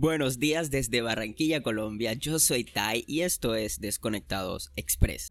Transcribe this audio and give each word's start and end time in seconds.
Buenos 0.00 0.38
días 0.38 0.70
desde 0.70 1.02
Barranquilla, 1.02 1.62
Colombia. 1.62 2.14
Yo 2.14 2.38
soy 2.38 2.64
Tai 2.64 3.04
y 3.06 3.20
esto 3.20 3.54
es 3.54 3.80
Desconectados 3.80 4.72
Express. 4.74 5.30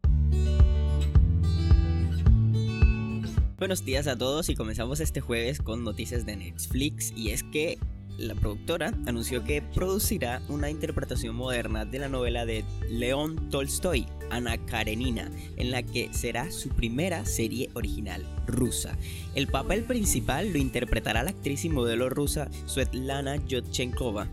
Buenos 3.58 3.84
días 3.84 4.06
a 4.06 4.16
todos 4.16 4.48
y 4.48 4.54
comenzamos 4.54 5.00
este 5.00 5.20
jueves 5.20 5.58
con 5.58 5.82
noticias 5.82 6.24
de 6.24 6.36
Netflix 6.36 7.12
y 7.16 7.30
es 7.30 7.42
que 7.42 7.80
la 8.20 8.34
productora 8.34 8.92
anunció 9.06 9.42
que 9.44 9.62
producirá 9.62 10.42
una 10.48 10.70
interpretación 10.70 11.34
moderna 11.34 11.84
de 11.84 11.98
la 11.98 12.08
novela 12.08 12.44
de 12.44 12.64
León 12.88 13.48
Tolstoy, 13.50 14.06
Ana 14.30 14.58
Karenina, 14.66 15.30
en 15.56 15.70
la 15.70 15.82
que 15.82 16.12
será 16.12 16.50
su 16.50 16.68
primera 16.68 17.24
serie 17.24 17.70
original 17.74 18.24
rusa. 18.46 18.96
El 19.34 19.46
papel 19.46 19.84
principal 19.84 20.52
lo 20.52 20.58
interpretará 20.58 21.22
la 21.22 21.30
actriz 21.30 21.64
y 21.64 21.70
modelo 21.70 22.10
rusa 22.10 22.50
Svetlana 22.66 23.36
Yotchenkova, 23.46 24.28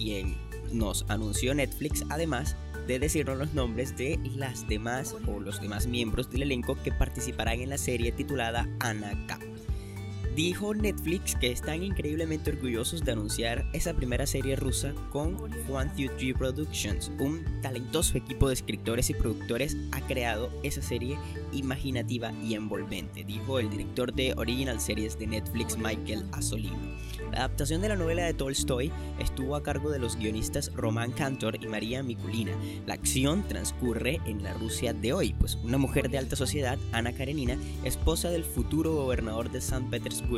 quien 0.00 0.36
nos 0.72 1.04
anunció 1.08 1.54
Netflix 1.54 2.04
además 2.08 2.56
de 2.86 2.98
decirnos 2.98 3.38
los 3.38 3.54
nombres 3.54 3.96
de 3.96 4.18
las 4.36 4.66
demás 4.66 5.14
o 5.26 5.40
los 5.40 5.60
demás 5.60 5.86
miembros 5.86 6.30
del 6.30 6.42
elenco 6.42 6.76
que 6.82 6.92
participarán 6.92 7.60
en 7.60 7.70
la 7.70 7.78
serie 7.78 8.12
titulada 8.12 8.68
Anna 8.80 9.12
Dijo 10.40 10.72
Netflix 10.74 11.34
que 11.34 11.52
están 11.52 11.82
increíblemente 11.82 12.50
orgullosos 12.50 13.04
de 13.04 13.12
anunciar 13.12 13.68
esa 13.74 13.92
primera 13.92 14.26
serie 14.26 14.56
rusa 14.56 14.94
con 15.10 15.36
One 15.68 15.90
Two 15.94 16.34
Productions. 16.38 17.12
Un 17.18 17.44
talentoso 17.60 18.16
equipo 18.16 18.48
de 18.48 18.54
escritores 18.54 19.10
y 19.10 19.14
productores 19.14 19.76
ha 19.92 20.00
creado 20.06 20.50
esa 20.62 20.80
serie 20.80 21.18
imaginativa 21.52 22.32
y 22.42 22.54
envolvente, 22.54 23.22
dijo 23.22 23.58
el 23.58 23.68
director 23.68 24.14
de 24.14 24.32
Original 24.38 24.80
Series 24.80 25.18
de 25.18 25.26
Netflix 25.26 25.76
Michael 25.76 26.24
Asolino. 26.32 26.78
La 27.32 27.40
adaptación 27.40 27.82
de 27.82 27.90
la 27.90 27.96
novela 27.96 28.24
de 28.24 28.32
Tolstoy 28.32 28.90
estuvo 29.18 29.56
a 29.56 29.62
cargo 29.62 29.90
de 29.90 29.98
los 29.98 30.16
guionistas 30.16 30.72
Román 30.74 31.12
Cantor 31.12 31.62
y 31.62 31.68
María 31.68 32.02
Mikulina. 32.02 32.52
La 32.86 32.94
acción 32.94 33.46
transcurre 33.46 34.20
en 34.24 34.42
la 34.42 34.54
Rusia 34.54 34.94
de 34.94 35.12
hoy, 35.12 35.34
pues 35.34 35.56
una 35.56 35.76
mujer 35.76 36.08
de 36.08 36.16
alta 36.16 36.34
sociedad, 36.34 36.78
Ana 36.92 37.12
Karenina, 37.12 37.58
esposa 37.84 38.30
del 38.30 38.42
futuro 38.42 38.94
gobernador 38.94 39.50
de 39.50 39.60
San 39.60 39.90
Petersburgo, 39.90 40.29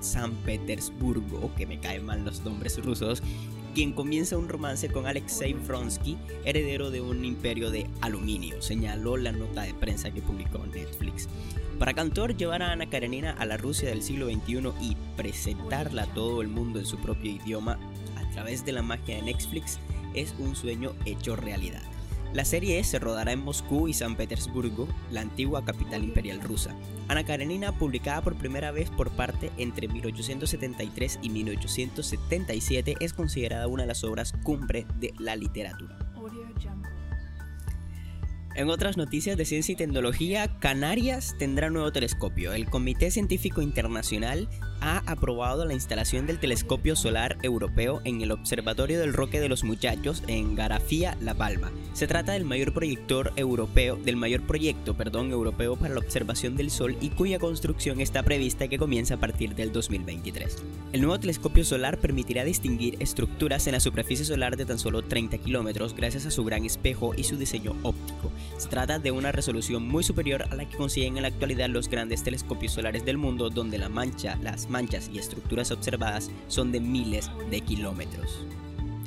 San 0.00 0.32
Petersburgo, 0.44 1.52
que 1.56 1.66
me 1.66 1.80
caen 1.80 2.04
mal 2.04 2.24
los 2.24 2.40
nombres 2.42 2.82
rusos, 2.84 3.22
quien 3.74 3.92
comienza 3.92 4.36
un 4.36 4.48
romance 4.48 4.88
con 4.88 5.06
Alexei 5.06 5.52
Vronsky, 5.52 6.16
heredero 6.44 6.90
de 6.90 7.00
un 7.00 7.24
imperio 7.24 7.70
de 7.70 7.86
aluminio, 8.00 8.60
señaló 8.60 9.16
la 9.16 9.32
nota 9.32 9.62
de 9.62 9.74
prensa 9.74 10.10
que 10.10 10.22
publicó 10.22 10.58
Netflix. 10.66 11.28
Para 11.78 11.94
Cantor, 11.94 12.36
llevar 12.36 12.62
a 12.62 12.72
Ana 12.72 12.90
Karenina 12.90 13.32
a 13.38 13.46
la 13.46 13.56
Rusia 13.56 13.88
del 13.88 14.02
siglo 14.02 14.26
XXI 14.26 14.72
y 14.80 14.96
presentarla 15.16 16.02
a 16.02 16.14
todo 16.14 16.42
el 16.42 16.48
mundo 16.48 16.78
en 16.78 16.86
su 16.86 16.98
propio 16.98 17.30
idioma 17.30 17.78
a 18.16 18.30
través 18.32 18.64
de 18.64 18.72
la 18.72 18.82
magia 18.82 19.16
de 19.16 19.22
Netflix 19.22 19.78
es 20.14 20.34
un 20.38 20.54
sueño 20.56 20.92
hecho 21.06 21.36
realidad. 21.36 21.89
La 22.32 22.44
serie 22.44 22.82
se 22.84 23.00
rodará 23.00 23.32
en 23.32 23.42
Moscú 23.44 23.88
y 23.88 23.92
San 23.92 24.14
Petersburgo, 24.14 24.86
la 25.10 25.20
antigua 25.20 25.64
capital 25.64 26.04
imperial 26.04 26.40
rusa. 26.40 26.76
Ana 27.08 27.24
Karenina, 27.24 27.72
publicada 27.72 28.22
por 28.22 28.36
primera 28.36 28.70
vez 28.70 28.88
por 28.88 29.10
parte 29.10 29.50
entre 29.56 29.88
1873 29.88 31.18
y 31.22 31.30
1877, 31.30 32.96
es 33.00 33.12
considerada 33.14 33.66
una 33.66 33.82
de 33.82 33.88
las 33.88 34.04
obras 34.04 34.32
cumbre 34.44 34.86
de 35.00 35.12
la 35.18 35.34
literatura. 35.34 35.98
En 38.54 38.68
otras 38.68 38.96
noticias 38.96 39.36
de 39.36 39.44
ciencia 39.44 39.72
y 39.72 39.76
tecnología, 39.76 40.58
Canarias 40.58 41.34
tendrá 41.38 41.70
nuevo 41.70 41.90
telescopio. 41.90 42.52
El 42.52 42.66
Comité 42.66 43.10
Científico 43.10 43.62
Internacional 43.62 44.48
ha 44.80 45.02
aprobado 45.06 45.64
la 45.64 45.74
instalación 45.74 46.26
del 46.26 46.38
telescopio 46.38 46.96
solar 46.96 47.36
europeo 47.42 48.00
en 48.04 48.20
el 48.20 48.30
Observatorio 48.30 48.98
del 48.98 49.12
Roque 49.12 49.40
de 49.40 49.48
los 49.48 49.64
Muchachos 49.64 50.22
en 50.26 50.54
Garafía, 50.54 51.16
La 51.20 51.34
Palma. 51.34 51.70
Se 51.92 52.06
trata 52.06 52.32
del 52.32 52.44
mayor 52.44 52.72
proyector 52.72 53.32
europeo, 53.36 53.96
del 53.96 54.16
mayor 54.16 54.42
proyecto, 54.42 54.96
perdón, 54.96 55.30
europeo 55.32 55.76
para 55.76 55.94
la 55.94 56.00
observación 56.00 56.56
del 56.56 56.70
Sol 56.70 56.96
y 57.00 57.10
cuya 57.10 57.38
construcción 57.38 58.00
está 58.00 58.22
prevista 58.22 58.68
que 58.68 58.78
comience 58.78 59.14
a 59.14 59.18
partir 59.20 59.54
del 59.54 59.72
2023. 59.72 60.56
El 60.92 61.00
nuevo 61.02 61.20
telescopio 61.20 61.64
solar 61.64 61.98
permitirá 61.98 62.44
distinguir 62.44 62.96
estructuras 63.00 63.66
en 63.66 63.74
la 63.74 63.80
superficie 63.80 64.24
solar 64.24 64.56
de 64.56 64.66
tan 64.66 64.78
solo 64.78 65.02
30 65.02 65.38
kilómetros 65.38 65.94
gracias 65.94 66.26
a 66.26 66.30
su 66.30 66.44
gran 66.44 66.64
espejo 66.64 67.12
y 67.16 67.24
su 67.24 67.36
diseño 67.36 67.76
óptico. 67.82 68.30
Se 68.56 68.68
trata 68.68 68.98
de 68.98 69.10
una 69.10 69.32
resolución 69.32 69.86
muy 69.86 70.04
superior 70.04 70.44
a 70.50 70.54
la 70.54 70.68
que 70.68 70.76
consiguen 70.76 71.16
en 71.16 71.22
la 71.22 71.28
actualidad 71.28 71.68
los 71.68 71.88
grandes 71.88 72.22
telescopios 72.22 72.72
solares 72.72 73.04
del 73.04 73.18
mundo 73.18 73.50
donde 73.50 73.78
la 73.78 73.88
mancha, 73.88 74.36
las 74.42 74.69
manchas 74.70 75.10
y 75.12 75.18
estructuras 75.18 75.70
observadas 75.70 76.30
son 76.48 76.72
de 76.72 76.80
miles 76.80 77.30
de 77.50 77.60
kilómetros. 77.60 78.46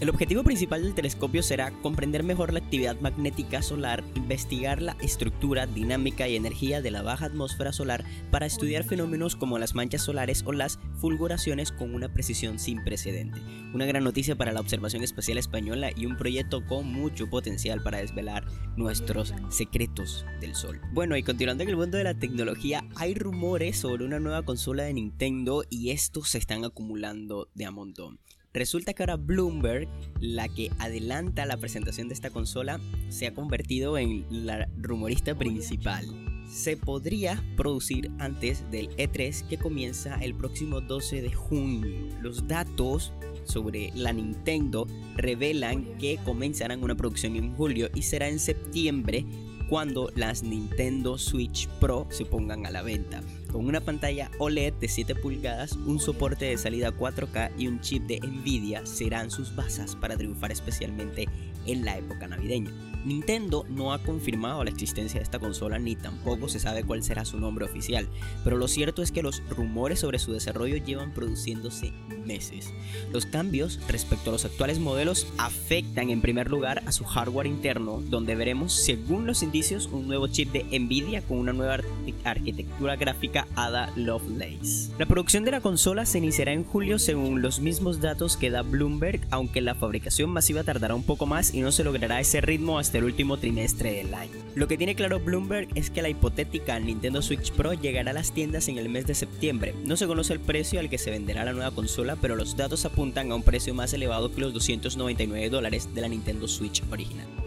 El 0.03 0.09
objetivo 0.09 0.43
principal 0.43 0.83
del 0.83 0.95
telescopio 0.95 1.41
será 1.41 1.71
comprender 1.81 2.23
mejor 2.23 2.51
la 2.51 2.59
actividad 2.59 2.99
magnética 2.99 3.61
solar, 3.61 4.03
investigar 4.15 4.81
la 4.81 4.97
estructura, 4.99 5.65
dinámica 5.65 6.27
y 6.27 6.35
energía 6.35 6.81
de 6.81 6.91
la 6.91 7.03
baja 7.03 7.27
atmósfera 7.27 7.71
solar 7.71 8.03
para 8.29 8.45
estudiar 8.45 8.83
fenómenos 8.83 9.37
como 9.37 9.59
las 9.59 9.75
manchas 9.75 10.01
solares 10.01 10.43
o 10.45 10.51
las 10.51 10.77
fulguraciones 10.99 11.71
con 11.71 11.95
una 11.95 12.13
precisión 12.13 12.59
sin 12.59 12.83
precedente. 12.83 13.39
Una 13.73 13.85
gran 13.85 14.03
noticia 14.03 14.35
para 14.35 14.51
la 14.51 14.59
observación 14.59 15.03
espacial 15.03 15.37
española 15.37 15.91
y 15.95 16.05
un 16.05 16.17
proyecto 16.17 16.65
con 16.65 16.85
mucho 16.85 17.29
potencial 17.29 17.81
para 17.81 17.99
desvelar 17.99 18.43
nuestros 18.75 19.33
secretos 19.47 20.25
del 20.41 20.53
Sol. 20.53 20.81
Bueno, 20.91 21.15
y 21.15 21.23
continuando 21.23 21.63
en 21.63 21.69
el 21.69 21.77
mundo 21.77 21.97
de 21.97 22.03
la 22.03 22.19
tecnología, 22.19 22.83
hay 22.97 23.13
rumores 23.13 23.77
sobre 23.77 24.03
una 24.03 24.19
nueva 24.19 24.43
consola 24.43 24.83
de 24.83 24.95
Nintendo 24.95 25.63
y 25.69 25.91
estos 25.91 26.31
se 26.31 26.39
están 26.39 26.65
acumulando 26.65 27.47
de 27.55 27.63
a 27.63 27.71
montón. 27.71 28.19
Resulta 28.53 28.93
que 28.93 29.01
ahora 29.01 29.15
Bloomberg, 29.15 29.87
la 30.19 30.47
que 30.47 30.69
adelanta 30.77 31.47
la 31.47 31.57
presentación 31.57 32.07
de 32.07 32.13
esta 32.13 32.29
consola, 32.29 32.79
se 33.09 33.25
ha 33.25 33.33
convertido 33.33 33.97
en 33.97 34.25
la 34.29 34.69
rumorista 34.77 35.33
principal. 35.33 36.05
Se 36.47 36.77
podría 36.77 37.43
producir 37.57 38.11
antes 38.19 38.69
del 38.69 38.89
E3 38.97 39.47
que 39.47 39.57
comienza 39.57 40.17
el 40.21 40.35
próximo 40.35 40.81
12 40.81 41.23
de 41.23 41.31
junio. 41.31 42.15
Los 42.21 42.47
datos 42.47 43.11
sobre 43.43 43.91
la 43.95 44.13
Nintendo 44.13 44.85
revelan 45.15 45.97
que 45.97 46.19
comenzarán 46.23 46.83
una 46.83 46.95
producción 46.95 47.35
en 47.35 47.55
julio 47.55 47.89
y 47.95 48.03
será 48.03 48.29
en 48.29 48.37
septiembre 48.37 49.25
cuando 49.67 50.11
las 50.15 50.43
Nintendo 50.43 51.17
Switch 51.17 51.67
Pro 51.79 52.05
se 52.11 52.25
pongan 52.25 52.67
a 52.67 52.71
la 52.71 52.83
venta 52.83 53.23
con 53.53 53.67
una 53.67 53.81
pantalla 53.81 54.31
OLED 54.39 54.73
de 54.73 54.87
7 54.87 55.13
pulgadas, 55.13 55.73
un 55.73 55.99
soporte 55.99 56.45
de 56.45 56.57
salida 56.57 56.91
4K 56.91 57.51
y 57.55 57.67
un 57.67 57.79
chip 57.81 58.03
de 58.07 58.19
Nvidia 58.19 58.83
serán 58.85 59.29
sus 59.29 59.55
basas 59.55 59.95
para 59.95 60.17
triunfar 60.17 60.51
especialmente 60.51 61.27
en 61.67 61.85
la 61.85 61.97
época 61.97 62.27
navideña. 62.27 62.92
Nintendo 63.05 63.65
no 63.69 63.93
ha 63.93 63.99
confirmado 63.99 64.63
la 64.63 64.69
existencia 64.69 65.19
de 65.19 65.23
esta 65.23 65.39
consola 65.39 65.79
ni 65.79 65.95
tampoco 65.95 66.49
se 66.49 66.59
sabe 66.59 66.83
cuál 66.83 67.03
será 67.03 67.25
su 67.25 67.39
nombre 67.39 67.65
oficial, 67.65 68.07
pero 68.43 68.57
lo 68.57 68.67
cierto 68.67 69.01
es 69.01 69.11
que 69.11 69.23
los 69.23 69.41
rumores 69.49 69.99
sobre 69.99 70.19
su 70.19 70.31
desarrollo 70.31 70.77
llevan 70.77 71.13
produciéndose 71.13 71.93
meses. 72.25 72.73
Los 73.11 73.25
cambios 73.25 73.79
respecto 73.87 74.29
a 74.29 74.33
los 74.33 74.45
actuales 74.45 74.79
modelos 74.79 75.27
afectan 75.37 76.09
en 76.09 76.21
primer 76.21 76.49
lugar 76.49 76.83
a 76.85 76.91
su 76.91 77.03
hardware 77.03 77.47
interno, 77.47 78.01
donde 78.01 78.35
veremos, 78.35 78.73
según 78.73 79.27
los 79.27 79.43
indicios, 79.43 79.87
un 79.87 80.07
nuevo 80.07 80.27
chip 80.27 80.51
de 80.51 80.63
Nvidia 80.79 81.21
con 81.21 81.37
una 81.37 81.53
nueva 81.53 81.79
arquitectura 82.23 82.95
gráfica 82.95 83.47
Ada 83.55 83.91
Lovelace. 83.95 84.91
La 84.97 85.05
producción 85.05 85.43
de 85.43 85.51
la 85.51 85.61
consola 85.61 86.05
se 86.05 86.17
iniciará 86.17 86.53
en 86.53 86.63
julio 86.63 86.99
según 86.99 87.41
los 87.41 87.59
mismos 87.59 87.99
datos 88.01 88.37
que 88.37 88.49
da 88.49 88.61
Bloomberg, 88.61 89.21
aunque 89.31 89.61
la 89.61 89.75
fabricación 89.75 90.29
masiva 90.29 90.63
tardará 90.63 90.95
un 90.95 91.03
poco 91.03 91.25
más 91.25 91.53
y 91.53 91.61
no 91.61 91.71
se 91.71 91.83
logrará 91.83 92.19
ese 92.19 92.41
ritmo 92.41 92.77
hasta 92.93 92.99
el 92.99 93.05
último 93.05 93.37
trimestre 93.37 93.91
del 93.91 94.13
año. 94.13 94.33
Lo 94.53 94.67
que 94.67 94.77
tiene 94.77 94.93
claro 94.93 95.19
Bloomberg 95.19 95.67
es 95.73 95.89
que 95.89 96.03
la 96.03 96.09
hipotética 96.09 96.79
Nintendo 96.79 97.23
Switch 97.23 97.51
Pro 97.51 97.73
llegará 97.73 98.11
a 98.11 98.13
las 98.13 98.31
tiendas 98.31 98.67
en 98.67 98.77
el 98.77 98.87
mes 98.87 99.07
de 99.07 99.15
septiembre. 99.15 99.73
No 99.83 99.97
se 99.97 100.05
conoce 100.05 100.33
el 100.33 100.39
precio 100.39 100.79
al 100.79 100.91
que 100.91 100.99
se 100.99 101.09
venderá 101.09 101.43
la 101.43 101.53
nueva 101.53 101.71
consola, 101.71 102.17
pero 102.21 102.35
los 102.35 102.55
datos 102.55 102.85
apuntan 102.85 103.31
a 103.31 103.35
un 103.35 103.41
precio 103.41 103.73
más 103.73 103.93
elevado 103.93 104.31
que 104.31 104.41
los 104.41 104.53
299 104.53 105.49
dólares 105.49 105.89
de 105.95 106.01
la 106.01 106.07
Nintendo 106.07 106.47
Switch 106.47 106.83
original. 106.91 107.42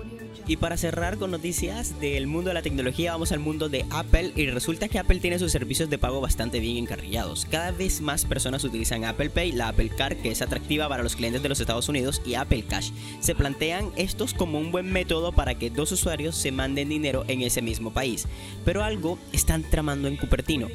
Y 0.49 0.59
para 0.59 0.77
cerrar 0.77 1.19
con 1.19 1.33
noticias 1.33 1.99
del 1.99 2.29
mundo 2.29 2.51
de 2.51 2.55
la 2.55 2.63
tecnología, 2.63 3.11
vamos 3.11 3.33
al 3.33 3.41
mundo 3.41 3.69
de 3.69 3.85
Apple 3.91 4.33
y 4.37 4.47
resulta 4.47 4.87
que 4.87 5.01
Apple 5.01 5.19
tiene 5.19 5.41
sus 5.41 5.51
servicios 5.51 5.91
de 5.91 5.99
pago 5.99 6.21
bastante 6.21 6.61
bien 6.61 6.77
encarrillados. 6.77 7.47
Cada 7.51 7.73
vez 7.73 8.01
más 8.01 8.25
personas 8.25 8.63
utilizan 8.63 9.05
Apple 9.05 9.31
Pay, 9.31 9.53
la 9.53 9.69
Apple 9.69 9.91
Card, 9.97 10.19
que 10.19 10.31
es 10.31 10.43
atractiva 10.43 10.89
para 10.89 11.03
los 11.03 11.17
clientes 11.17 11.43
de 11.43 11.49
los 11.49 11.59
Estados 11.59 11.89
Unidos, 11.89 12.23
y 12.25 12.35
Apple 12.35 12.63
Cash. 12.63 12.93
Se 13.19 13.35
plantean 13.35 13.91
estos 13.97 14.35
como 14.35 14.61
un 14.61 14.71
buen 14.71 14.93
método 14.93 15.33
para 15.33 15.57
que 15.57 15.69
dos 15.69 15.91
usuarios 15.91 16.37
se 16.37 16.53
manden 16.53 16.91
dinero 16.91 17.25
en 17.27 17.43
ese 17.43 17.61
mismo 17.61 17.93
país. 17.93 18.27
Pero 18.65 18.85
algo 18.85 19.19
están 19.33 19.65
tramando 19.65 20.07
en 20.07 20.17
Cupertino. 20.17 20.69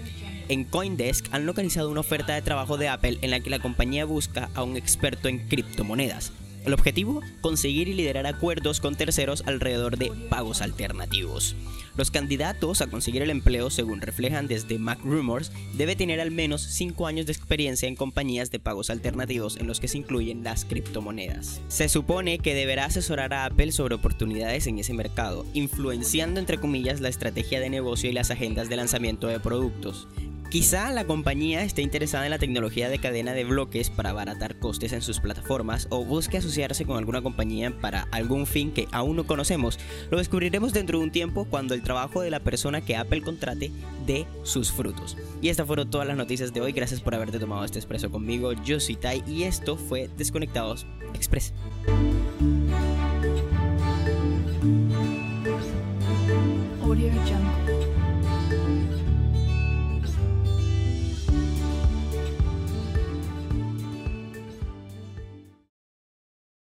En 0.49 0.65
Coindesk 0.65 1.33
han 1.33 1.45
localizado 1.45 1.89
una 1.89 2.01
oferta 2.01 2.33
de 2.33 2.41
trabajo 2.41 2.77
de 2.77 2.89
Apple 2.89 3.19
en 3.21 3.31
la 3.31 3.39
que 3.39 3.49
la 3.49 3.59
compañía 3.59 4.03
busca 4.03 4.49
a 4.53 4.63
un 4.63 4.75
experto 4.75 5.29
en 5.29 5.47
criptomonedas. 5.47 6.33
El 6.65 6.73
objetivo, 6.73 7.21
conseguir 7.41 7.87
y 7.87 7.93
liderar 7.93 8.27
acuerdos 8.27 8.79
con 8.79 8.95
terceros 8.95 9.43
alrededor 9.47 9.97
de 9.97 10.11
pagos 10.29 10.61
alternativos. 10.61 11.55
Los 11.97 12.11
candidatos 12.11 12.81
a 12.81 12.87
conseguir 12.87 13.21
el 13.21 13.31
empleo, 13.31 13.69
según 13.69 13.99
reflejan 13.99 14.47
desde 14.47 14.77
MacRumors, 14.77 15.51
debe 15.73 15.95
tener 15.95 16.21
al 16.21 16.31
menos 16.31 16.61
5 16.61 17.07
años 17.07 17.25
de 17.25 17.33
experiencia 17.33 17.87
en 17.87 17.95
compañías 17.95 18.51
de 18.51 18.59
pagos 18.59 18.89
alternativos 18.89 19.57
en 19.57 19.67
los 19.67 19.79
que 19.79 19.87
se 19.87 19.97
incluyen 19.97 20.43
las 20.43 20.63
criptomonedas. 20.63 21.61
Se 21.67 21.89
supone 21.89 22.39
que 22.39 22.53
deberá 22.53 22.85
asesorar 22.85 23.33
a 23.33 23.45
Apple 23.45 23.71
sobre 23.71 23.95
oportunidades 23.95 24.67
en 24.67 24.79
ese 24.79 24.93
mercado, 24.93 25.45
influenciando 25.53 26.39
entre 26.39 26.59
comillas 26.59 27.01
la 27.01 27.09
estrategia 27.09 27.59
de 27.59 27.69
negocio 27.69 28.09
y 28.09 28.13
las 28.13 28.31
agendas 28.31 28.69
de 28.69 28.77
lanzamiento 28.77 29.27
de 29.27 29.39
productos. 29.39 30.07
Quizá 30.51 30.91
la 30.91 31.05
compañía 31.05 31.63
esté 31.63 31.81
interesada 31.81 32.25
en 32.25 32.31
la 32.31 32.37
tecnología 32.37 32.89
de 32.89 32.99
cadena 32.99 33.31
de 33.31 33.45
bloques 33.45 33.89
para 33.89 34.09
abaratar 34.09 34.59
costes 34.59 34.91
en 34.91 35.01
sus 35.01 35.21
plataformas 35.21 35.87
o 35.89 36.03
busque 36.03 36.39
asociarse 36.39 36.83
con 36.83 36.97
alguna 36.97 37.21
compañía 37.21 37.71
para 37.79 38.09
algún 38.11 38.45
fin 38.45 38.73
que 38.73 38.85
aún 38.91 39.15
no 39.15 39.25
conocemos. 39.25 39.79
Lo 40.09 40.17
descubriremos 40.17 40.73
dentro 40.73 40.97
de 40.97 41.05
un 41.05 41.11
tiempo 41.11 41.45
cuando 41.45 41.73
el 41.73 41.81
trabajo 41.81 42.19
de 42.19 42.31
la 42.31 42.41
persona 42.41 42.81
que 42.81 42.97
Apple 42.97 43.21
contrate 43.21 43.71
dé 44.05 44.27
sus 44.43 44.73
frutos. 44.73 45.15
Y 45.41 45.47
estas 45.47 45.67
fueron 45.67 45.89
todas 45.89 46.05
las 46.05 46.17
noticias 46.17 46.51
de 46.51 46.59
hoy. 46.59 46.73
Gracias 46.73 46.99
por 46.99 47.15
haberte 47.15 47.39
tomado 47.39 47.63
este 47.63 47.79
expreso 47.79 48.11
conmigo. 48.11 48.51
Yo 48.51 48.81
soy 48.81 48.97
Tai 48.97 49.23
y 49.25 49.43
esto 49.43 49.77
fue 49.77 50.09
Desconectados 50.17 50.85
Express. 51.13 51.53